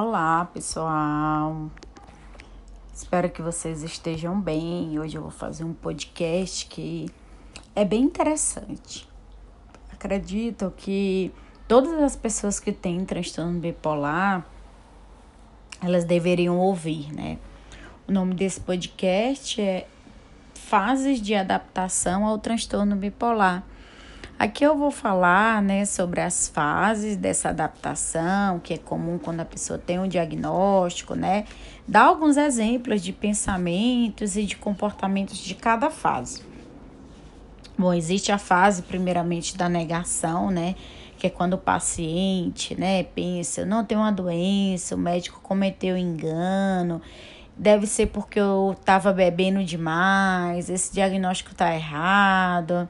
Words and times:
Olá, 0.00 0.44
pessoal. 0.54 1.68
Espero 2.94 3.28
que 3.28 3.42
vocês 3.42 3.82
estejam 3.82 4.40
bem. 4.40 4.96
Hoje 4.96 5.18
eu 5.18 5.22
vou 5.22 5.30
fazer 5.32 5.64
um 5.64 5.74
podcast 5.74 6.66
que 6.66 7.10
é 7.74 7.84
bem 7.84 8.04
interessante. 8.04 9.08
Acredito 9.90 10.72
que 10.76 11.32
todas 11.66 12.00
as 12.00 12.14
pessoas 12.14 12.60
que 12.60 12.70
têm 12.70 13.04
transtorno 13.04 13.58
bipolar, 13.58 14.46
elas 15.82 16.04
deveriam 16.04 16.56
ouvir, 16.60 17.12
né? 17.12 17.36
O 18.06 18.12
nome 18.12 18.34
desse 18.34 18.60
podcast 18.60 19.60
é 19.60 19.88
Fases 20.54 21.20
de 21.20 21.34
adaptação 21.34 22.24
ao 22.24 22.38
transtorno 22.38 22.94
bipolar. 22.94 23.64
Aqui 24.38 24.62
eu 24.62 24.78
vou 24.78 24.92
falar, 24.92 25.60
né, 25.60 25.84
sobre 25.84 26.20
as 26.20 26.46
fases 26.46 27.16
dessa 27.16 27.48
adaptação, 27.48 28.60
que 28.60 28.74
é 28.74 28.78
comum 28.78 29.18
quando 29.18 29.40
a 29.40 29.44
pessoa 29.44 29.80
tem 29.80 29.98
um 29.98 30.06
diagnóstico, 30.06 31.16
né? 31.16 31.44
Dar 31.88 32.04
alguns 32.04 32.36
exemplos 32.36 33.02
de 33.02 33.12
pensamentos 33.12 34.36
e 34.36 34.44
de 34.44 34.54
comportamentos 34.56 35.38
de 35.38 35.56
cada 35.56 35.90
fase. 35.90 36.42
Bom, 37.76 37.92
existe 37.92 38.30
a 38.30 38.38
fase, 38.38 38.82
primeiramente, 38.82 39.56
da 39.56 39.68
negação, 39.68 40.52
né? 40.52 40.76
Que 41.18 41.26
é 41.26 41.30
quando 41.30 41.54
o 41.54 41.58
paciente, 41.58 42.78
né, 42.78 43.02
pensa, 43.02 43.66
não 43.66 43.84
tem 43.84 43.98
uma 43.98 44.12
doença, 44.12 44.94
o 44.94 44.98
médico 44.98 45.40
cometeu 45.42 45.96
engano, 45.96 47.02
deve 47.56 47.88
ser 47.88 48.06
porque 48.06 48.38
eu 48.38 48.76
estava 48.78 49.12
bebendo 49.12 49.64
demais, 49.64 50.70
esse 50.70 50.92
diagnóstico 50.92 51.50
está 51.50 51.74
errado. 51.74 52.88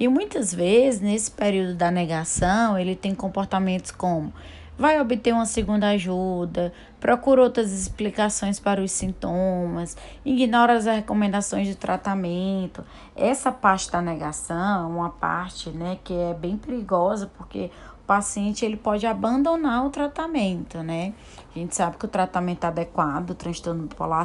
E 0.00 0.06
muitas 0.06 0.54
vezes, 0.54 1.00
nesse 1.00 1.30
período 1.30 1.74
da 1.74 1.90
negação, 1.90 2.78
ele 2.78 2.94
tem 2.94 3.14
comportamentos 3.14 3.90
como 3.90 4.32
vai 4.78 5.00
obter 5.00 5.34
uma 5.34 5.44
segunda 5.44 5.88
ajuda, 5.88 6.72
procura 7.00 7.42
outras 7.42 7.72
explicações 7.72 8.60
para 8.60 8.80
os 8.80 8.92
sintomas, 8.92 9.96
ignora 10.24 10.74
as 10.74 10.86
recomendações 10.86 11.66
de 11.66 11.74
tratamento. 11.74 12.84
Essa 13.16 13.50
parte 13.50 13.90
da 13.90 14.00
negação, 14.00 14.84
é 14.84 14.86
uma 14.86 15.10
parte, 15.10 15.70
né, 15.70 15.98
que 16.04 16.14
é 16.14 16.32
bem 16.32 16.56
perigosa, 16.56 17.28
porque 17.36 17.72
o 18.00 18.06
paciente 18.06 18.64
ele 18.64 18.76
pode 18.76 19.04
abandonar 19.04 19.84
o 19.84 19.90
tratamento, 19.90 20.78
né? 20.78 21.12
A 21.54 21.58
gente 21.58 21.74
sabe 21.74 21.96
que 21.96 22.04
o 22.04 22.08
tratamento 22.08 22.64
adequado 22.64 23.26
do 23.26 23.34
transtorno 23.34 23.82
bipolar 23.82 24.24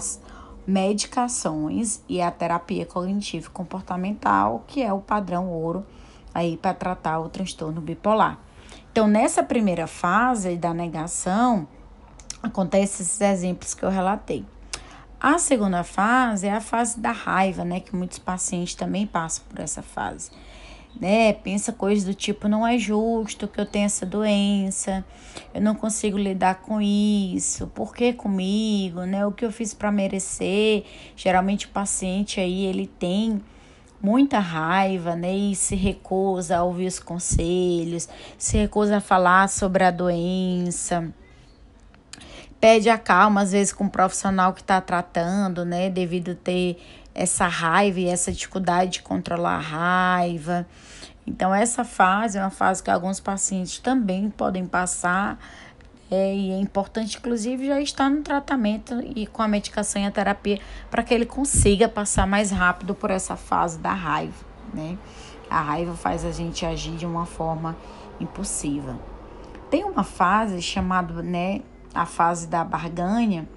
medicações 0.65 2.01
e 2.07 2.21
a 2.21 2.31
terapia 2.31 2.85
cognitivo 2.85 3.51
comportamental, 3.51 4.63
que 4.67 4.81
é 4.81 4.91
o 4.91 4.99
padrão 4.99 5.49
ouro 5.49 5.85
aí 6.33 6.57
para 6.57 6.73
tratar 6.73 7.19
o 7.19 7.29
transtorno 7.29 7.81
bipolar. 7.81 8.39
Então, 8.91 9.07
nessa 9.07 9.43
primeira 9.43 9.87
fase 9.87 10.55
da 10.55 10.73
negação, 10.73 11.67
acontecem 12.41 13.03
esses 13.05 13.21
exemplos 13.21 13.73
que 13.73 13.83
eu 13.83 13.89
relatei. 13.89 14.45
A 15.19 15.37
segunda 15.37 15.83
fase 15.83 16.47
é 16.47 16.53
a 16.53 16.61
fase 16.61 16.99
da 16.99 17.11
raiva, 17.11 17.63
né, 17.63 17.79
que 17.79 17.95
muitos 17.95 18.19
pacientes 18.19 18.75
também 18.75 19.07
passam 19.07 19.45
por 19.49 19.59
essa 19.59 19.81
fase 19.81 20.31
né? 20.99 21.33
Pensa 21.33 21.71
coisas 21.71 22.03
do 22.03 22.13
tipo: 22.13 22.47
não 22.47 22.65
é 22.65 22.77
justo 22.77 23.47
que 23.47 23.59
eu 23.59 23.65
tenha 23.65 23.85
essa 23.85 24.05
doença, 24.05 25.03
eu 25.53 25.61
não 25.61 25.75
consigo 25.75 26.17
lidar 26.17 26.61
com 26.61 26.81
isso, 26.81 27.67
por 27.67 27.93
que 27.95 28.13
comigo, 28.13 29.01
né? 29.01 29.25
O 29.25 29.31
que 29.31 29.45
eu 29.45 29.51
fiz 29.51 29.73
para 29.73 29.91
merecer? 29.91 30.83
Geralmente 31.15 31.65
o 31.65 31.69
paciente 31.69 32.39
aí 32.39 32.65
ele 32.65 32.87
tem 32.87 33.41
muita 34.01 34.39
raiva, 34.39 35.15
né? 35.15 35.33
E 35.33 35.55
se 35.55 35.75
recusa 35.75 36.57
a 36.57 36.63
ouvir 36.63 36.87
os 36.87 36.99
conselhos, 36.99 38.09
se 38.37 38.57
recusa 38.57 38.97
a 38.97 39.01
falar 39.01 39.47
sobre 39.47 39.83
a 39.83 39.91
doença. 39.91 41.13
Pede 42.63 42.89
a 42.89 42.97
calma, 42.97 43.41
às 43.41 43.51
vezes, 43.51 43.73
com 43.73 43.87
o 43.87 43.89
profissional 43.89 44.53
que 44.53 44.61
está 44.61 44.79
tratando, 44.79 45.65
né? 45.65 45.89
Devido 45.89 46.31
a 46.31 46.35
ter 46.35 46.81
essa 47.13 47.45
raiva 47.45 47.99
e 47.99 48.07
essa 48.07 48.31
dificuldade 48.31 48.91
de 48.91 49.01
controlar 49.01 49.55
a 49.55 49.59
raiva. 49.59 50.65
Então, 51.27 51.53
essa 51.53 51.83
fase 51.83 52.37
é 52.37 52.41
uma 52.41 52.49
fase 52.49 52.81
que 52.81 52.89
alguns 52.89 53.19
pacientes 53.19 53.79
também 53.79 54.29
podem 54.29 54.65
passar. 54.65 55.37
É, 56.09 56.33
e 56.33 56.51
é 56.51 56.57
importante, 56.57 57.17
inclusive, 57.17 57.67
já 57.67 57.81
estar 57.81 58.09
no 58.09 58.21
tratamento 58.21 58.97
e 59.13 59.27
com 59.27 59.41
a 59.41 59.47
medicação 59.49 60.01
e 60.01 60.05
a 60.05 60.11
terapia 60.11 60.57
para 60.89 61.03
que 61.03 61.13
ele 61.13 61.25
consiga 61.25 61.89
passar 61.89 62.25
mais 62.25 62.49
rápido 62.49 62.95
por 62.95 63.11
essa 63.11 63.35
fase 63.35 63.77
da 63.77 63.91
raiva, 63.91 64.45
né? 64.73 64.97
A 65.49 65.59
raiva 65.59 65.95
faz 65.95 66.23
a 66.23 66.31
gente 66.31 66.65
agir 66.65 66.95
de 66.95 67.05
uma 67.05 67.25
forma 67.25 67.75
impulsiva. 68.21 68.97
Tem 69.69 69.83
uma 69.83 70.05
fase 70.05 70.61
chamada, 70.61 71.21
né, 71.21 71.59
a 71.93 72.05
fase 72.05 72.47
da 72.47 72.63
barganha, 72.63 73.47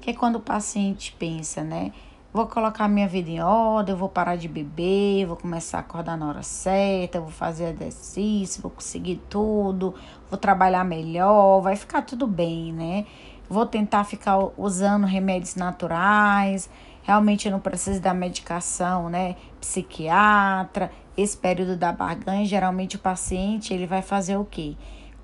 que 0.00 0.10
é 0.10 0.12
quando 0.12 0.36
o 0.36 0.40
paciente 0.40 1.14
pensa, 1.18 1.62
né, 1.62 1.92
vou 2.36 2.46
colocar 2.46 2.86
minha 2.86 3.08
vida 3.08 3.30
em 3.30 3.40
ordem, 3.40 3.94
eu 3.94 3.98
vou 3.98 4.10
parar 4.10 4.36
de 4.36 4.46
beber, 4.46 5.24
vou 5.26 5.36
começar 5.36 5.78
a 5.78 5.80
acordar 5.80 6.18
na 6.18 6.28
hora 6.28 6.42
certa, 6.42 7.18
vou 7.18 7.30
fazer 7.30 7.72
exercício, 7.72 8.60
vou 8.60 8.70
conseguir 8.70 9.22
tudo, 9.30 9.94
vou 10.30 10.38
trabalhar 10.38 10.84
melhor, 10.84 11.62
vai 11.62 11.76
ficar 11.76 12.02
tudo 12.02 12.26
bem, 12.26 12.74
né? 12.74 13.06
Vou 13.48 13.64
tentar 13.64 14.04
ficar 14.04 14.36
usando 14.58 15.06
remédios 15.06 15.54
naturais, 15.54 16.68
realmente 17.02 17.46
eu 17.46 17.52
não 17.52 17.60
preciso 17.60 18.02
da 18.02 18.12
medicação, 18.12 19.08
né? 19.08 19.36
Psiquiatra, 19.58 20.90
esse 21.16 21.36
período 21.36 21.74
da 21.74 21.90
barganha, 21.90 22.44
geralmente 22.44 22.96
o 22.96 22.98
paciente, 22.98 23.72
ele 23.72 23.86
vai 23.86 24.02
fazer 24.02 24.36
o 24.36 24.44
quê? 24.44 24.76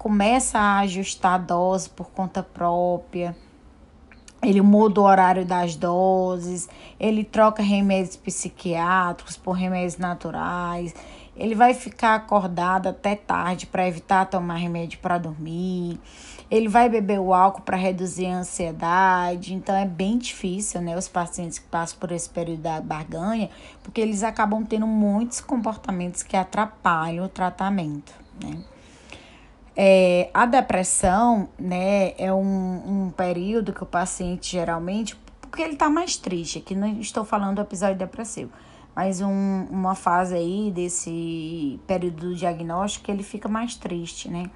Começa 0.02 0.58
a 0.58 0.80
ajustar 0.80 1.34
a 1.34 1.38
dose 1.38 1.88
por 1.88 2.10
conta 2.10 2.42
própria, 2.42 3.36
ele 4.42 4.60
muda 4.60 5.00
o 5.00 5.04
horário 5.04 5.46
das 5.46 5.76
doses, 5.76 6.68
ele 6.98 7.22
troca 7.22 7.62
remédios 7.62 8.16
psiquiátricos 8.16 9.36
por 9.36 9.52
remédios 9.52 9.98
naturais, 9.98 10.92
ele 11.36 11.54
vai 11.54 11.72
ficar 11.72 12.16
acordado 12.16 12.88
até 12.88 13.14
tarde 13.14 13.64
para 13.66 13.86
evitar 13.86 14.26
tomar 14.26 14.56
remédio 14.56 14.98
para 14.98 15.18
dormir, 15.18 16.00
ele 16.50 16.66
vai 16.66 16.88
beber 16.88 17.20
o 17.20 17.32
álcool 17.32 17.62
para 17.62 17.76
reduzir 17.76 18.26
a 18.26 18.38
ansiedade, 18.38 19.54
então 19.54 19.76
é 19.76 19.86
bem 19.86 20.18
difícil, 20.18 20.80
né, 20.80 20.98
os 20.98 21.06
pacientes 21.06 21.60
que 21.60 21.68
passam 21.68 22.00
por 22.00 22.10
esse 22.10 22.28
período 22.28 22.62
da 22.62 22.80
barganha, 22.80 23.48
porque 23.84 24.00
eles 24.00 24.24
acabam 24.24 24.64
tendo 24.64 24.88
muitos 24.88 25.40
comportamentos 25.40 26.24
que 26.24 26.36
atrapalham 26.36 27.24
o 27.24 27.28
tratamento, 27.28 28.12
né. 28.42 28.58
É, 29.74 30.30
a 30.34 30.44
depressão, 30.44 31.48
né, 31.58 32.12
é 32.18 32.32
um, 32.32 33.06
um 33.06 33.10
período 33.10 33.72
que 33.72 33.82
o 33.82 33.86
paciente 33.86 34.52
geralmente, 34.52 35.16
porque 35.40 35.62
ele 35.62 35.74
está 35.74 35.88
mais 35.88 36.16
triste, 36.16 36.58
aqui 36.58 36.74
não 36.74 36.88
estou 37.00 37.24
falando 37.24 37.56
do 37.56 37.62
episódio 37.62 37.96
depressivo, 37.96 38.50
mas 38.94 39.22
um, 39.22 39.66
uma 39.70 39.94
fase 39.94 40.34
aí 40.34 40.70
desse 40.74 41.80
período 41.86 42.28
do 42.28 42.34
diagnóstico 42.34 43.06
que 43.06 43.10
ele 43.10 43.22
fica 43.22 43.48
mais 43.48 43.74
triste, 43.74 44.28
né? 44.28 44.50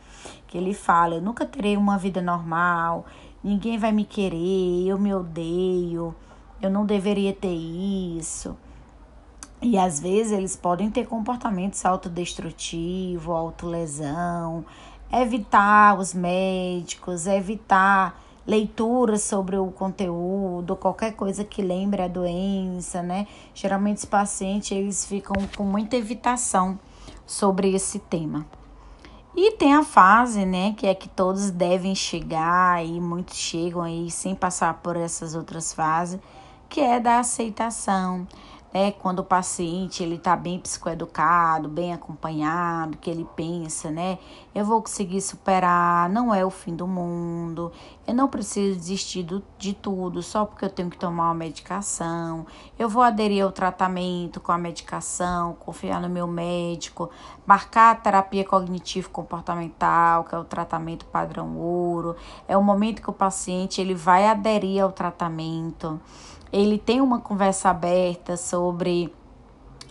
Que 0.46 0.58
ele 0.58 0.74
fala, 0.74 1.14
eu 1.14 1.22
nunca 1.22 1.46
terei 1.46 1.76
uma 1.76 1.96
vida 1.96 2.20
normal, 2.20 3.06
ninguém 3.42 3.78
vai 3.78 3.92
me 3.92 4.04
querer, 4.04 4.86
eu 4.86 4.98
me 4.98 5.14
odeio, 5.14 6.14
eu 6.60 6.68
não 6.68 6.84
deveria 6.84 7.32
ter 7.32 7.54
isso. 7.54 8.54
E 9.62 9.78
às 9.78 9.98
vezes 9.98 10.32
eles 10.32 10.54
podem 10.54 10.90
ter 10.90 11.06
comportamentos 11.06 11.84
autodestrutivos, 11.86 13.34
autolesão, 13.34 14.66
evitar 15.12 15.98
os 15.98 16.12
médicos, 16.12 17.26
evitar 17.26 18.20
leituras 18.46 19.22
sobre 19.22 19.56
o 19.56 19.66
conteúdo, 19.72 20.76
qualquer 20.76 21.12
coisa 21.14 21.44
que 21.44 21.60
lembre 21.60 22.02
a 22.02 22.08
doença, 22.08 23.02
né? 23.02 23.26
Geralmente 23.54 23.98
os 23.98 24.04
pacientes 24.04 24.70
eles 24.70 25.04
ficam 25.04 25.36
com 25.56 25.64
muita 25.64 25.96
evitação 25.96 26.78
sobre 27.26 27.74
esse 27.74 27.98
tema. 27.98 28.46
E 29.34 29.52
tem 29.52 29.74
a 29.74 29.82
fase, 29.82 30.46
né, 30.46 30.72
que 30.78 30.86
é 30.86 30.94
que 30.94 31.10
todos 31.10 31.50
devem 31.50 31.94
chegar 31.94 32.82
e 32.82 32.98
muitos 32.98 33.36
chegam 33.36 33.82
aí 33.82 34.10
sem 34.10 34.34
passar 34.34 34.74
por 34.74 34.96
essas 34.96 35.34
outras 35.34 35.74
fases, 35.74 36.18
que 36.70 36.80
é 36.80 36.98
da 36.98 37.18
aceitação 37.18 38.26
é 38.76 38.92
quando 38.92 39.20
o 39.20 39.24
paciente 39.24 40.02
ele 40.02 40.16
está 40.16 40.36
bem 40.36 40.58
psicoeducado, 40.58 41.66
bem 41.66 41.94
acompanhado, 41.94 42.98
que 42.98 43.08
ele 43.08 43.26
pensa, 43.34 43.90
né? 43.90 44.18
Eu 44.54 44.66
vou 44.66 44.82
conseguir 44.82 45.22
superar, 45.22 46.10
não 46.10 46.34
é 46.34 46.44
o 46.44 46.50
fim 46.50 46.76
do 46.76 46.86
mundo, 46.86 47.72
eu 48.06 48.14
não 48.14 48.28
preciso 48.28 48.78
desistir 48.78 49.22
do, 49.22 49.42
de 49.58 49.72
tudo 49.72 50.22
só 50.22 50.44
porque 50.44 50.66
eu 50.66 50.70
tenho 50.70 50.90
que 50.90 50.98
tomar 50.98 51.24
uma 51.24 51.34
medicação, 51.34 52.46
eu 52.78 52.86
vou 52.86 53.02
aderir 53.02 53.42
ao 53.42 53.50
tratamento 53.50 54.40
com 54.40 54.52
a 54.52 54.58
medicação, 54.58 55.54
confiar 55.54 56.00
no 56.00 56.08
meu 56.08 56.26
médico, 56.26 57.08
marcar 57.46 57.92
a 57.92 57.94
terapia 57.94 58.44
cognitivo-comportamental, 58.44 60.24
que 60.24 60.34
é 60.34 60.38
o 60.38 60.44
tratamento 60.44 61.06
padrão 61.06 61.56
ouro, 61.56 62.14
é 62.46 62.56
o 62.56 62.62
momento 62.62 63.00
que 63.00 63.10
o 63.10 63.14
paciente 63.14 63.80
ele 63.80 63.94
vai 63.94 64.26
aderir 64.26 64.82
ao 64.82 64.92
tratamento 64.92 65.98
ele 66.52 66.78
tem 66.78 67.00
uma 67.00 67.20
conversa 67.20 67.70
aberta 67.70 68.36
sobre 68.36 69.12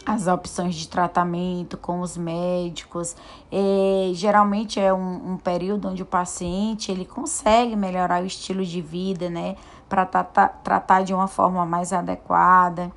as 0.05 0.27
opções 0.27 0.75
de 0.75 0.87
tratamento 0.87 1.77
com 1.77 1.99
os 1.99 2.15
médicos. 2.15 3.15
É, 3.51 4.11
geralmente 4.13 4.79
é 4.79 4.93
um, 4.93 5.33
um, 5.33 5.37
período 5.37 5.89
onde 5.89 6.03
o 6.03 6.05
paciente 6.05 6.91
ele 6.91 7.05
consegue 7.05 7.75
melhorar 7.75 8.21
o 8.21 8.25
estilo 8.25 8.63
de 8.63 8.81
vida, 8.81 9.29
né? 9.29 9.55
Para 9.89 10.05
tratar, 10.05 10.49
tratar 10.63 11.03
de 11.03 11.13
uma 11.13 11.27
forma 11.27 11.65
mais 11.65 11.91
adequada. 11.91 12.91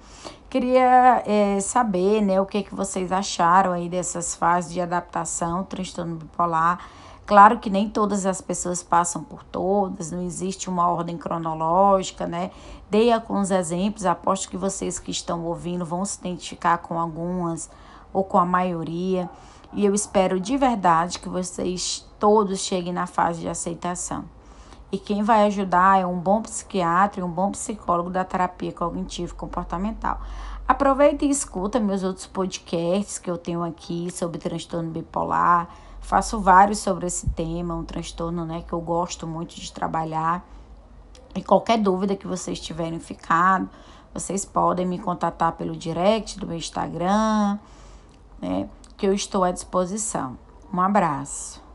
Queria 0.50 1.22
é, 1.26 1.60
saber, 1.60 2.22
né, 2.22 2.40
o 2.40 2.46
que, 2.46 2.62
que 2.62 2.74
vocês 2.74 3.12
acharam 3.12 3.72
aí 3.72 3.86
dessas 3.86 4.34
fases 4.34 4.72
de 4.72 4.80
adaptação, 4.80 5.62
transtorno 5.64 6.16
bipolar. 6.16 6.78
Claro 7.28 7.58
que 7.58 7.68
nem 7.68 7.90
todas 7.90 8.24
as 8.24 8.40
pessoas 8.40 8.82
passam 8.82 9.22
por 9.22 9.44
todas, 9.44 10.10
não 10.10 10.22
existe 10.22 10.70
uma 10.70 10.90
ordem 10.90 11.18
cronológica, 11.18 12.26
né? 12.26 12.50
Dei 12.88 13.12
alguns 13.12 13.50
exemplos, 13.50 14.06
aposto 14.06 14.48
que 14.48 14.56
vocês 14.56 14.98
que 14.98 15.10
estão 15.10 15.44
ouvindo 15.44 15.84
vão 15.84 16.06
se 16.06 16.18
identificar 16.20 16.78
com 16.78 16.98
algumas 16.98 17.68
ou 18.14 18.24
com 18.24 18.38
a 18.38 18.46
maioria. 18.46 19.28
E 19.74 19.84
eu 19.84 19.94
espero 19.94 20.40
de 20.40 20.56
verdade 20.56 21.18
que 21.18 21.28
vocês 21.28 22.08
todos 22.18 22.60
cheguem 22.60 22.94
na 22.94 23.06
fase 23.06 23.40
de 23.40 23.48
aceitação. 23.50 24.24
E 24.90 24.96
quem 24.96 25.22
vai 25.22 25.44
ajudar 25.48 26.00
é 26.00 26.06
um 26.06 26.18
bom 26.18 26.40
psiquiatra 26.40 27.20
e 27.20 27.22
um 27.22 27.30
bom 27.30 27.50
psicólogo 27.50 28.08
da 28.08 28.24
terapia 28.24 28.72
cognitivo 28.72 29.34
comportamental. 29.34 30.18
Aproveita 30.66 31.26
e 31.26 31.30
escuta 31.30 31.78
meus 31.78 32.02
outros 32.02 32.26
podcasts 32.26 33.18
que 33.18 33.30
eu 33.30 33.36
tenho 33.36 33.62
aqui 33.62 34.10
sobre 34.10 34.38
transtorno 34.38 34.88
bipolar 34.88 35.68
Faço 36.00 36.40
vários 36.40 36.78
sobre 36.78 37.06
esse 37.06 37.28
tema, 37.30 37.74
um 37.74 37.84
transtorno 37.84 38.44
né, 38.44 38.64
que 38.66 38.72
eu 38.72 38.80
gosto 38.80 39.26
muito 39.26 39.54
de 39.56 39.72
trabalhar. 39.72 40.44
E 41.34 41.42
qualquer 41.42 41.78
dúvida 41.78 42.16
que 42.16 42.26
vocês 42.26 42.58
tiverem 42.58 42.98
ficado, 42.98 43.68
vocês 44.12 44.44
podem 44.44 44.86
me 44.86 44.98
contatar 44.98 45.52
pelo 45.52 45.76
direct 45.76 46.38
do 46.38 46.46
meu 46.46 46.56
Instagram, 46.56 47.58
né, 48.40 48.68
que 48.96 49.06
eu 49.06 49.12
estou 49.12 49.44
à 49.44 49.50
disposição. 49.50 50.38
Um 50.72 50.80
abraço. 50.80 51.67